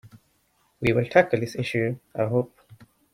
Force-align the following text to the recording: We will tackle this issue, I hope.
We 0.79 0.93
will 0.93 1.05
tackle 1.05 1.39
this 1.41 1.53
issue, 1.55 1.99
I 2.15 2.25
hope. 2.25 2.59